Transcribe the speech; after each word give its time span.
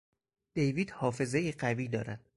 دیوید 0.53 0.91
حافظهای 0.91 1.51
قوی 1.51 1.87
دارد. 1.87 2.25